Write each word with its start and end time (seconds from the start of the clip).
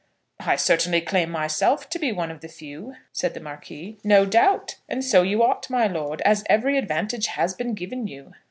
"I 0.39 0.55
certainly 0.55 1.01
claim 1.01 1.27
to 1.27 1.31
myself 1.33 1.87
to 1.91 1.99
be 1.99 2.11
one 2.11 2.31
of 2.31 2.41
the 2.41 2.47
few," 2.47 2.95
said 3.13 3.35
the 3.35 3.39
Marquis. 3.39 3.99
"No 4.03 4.25
doubt; 4.25 4.77
and 4.89 5.03
so 5.05 5.21
you 5.21 5.43
ought, 5.43 5.69
my 5.69 5.85
lord, 5.85 6.21
as 6.21 6.43
every 6.49 6.75
advantage 6.79 7.27
has 7.27 7.53
been 7.53 7.75
given 7.75 8.07
you. 8.07 8.33